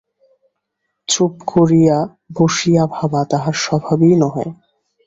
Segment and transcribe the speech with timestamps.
[1.09, 1.97] চুপ করিয়া
[2.35, 4.47] বসিয়া ভাবা তাহার স্বভাবই নহে।